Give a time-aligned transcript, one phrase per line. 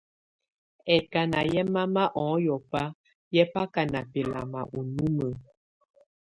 [0.95, 2.83] Ɛkáná yɛ́ mama ɔŋɔ́bá
[3.35, 5.31] yɛ́ bá ká ná bɛ́lamá ú numǝ́.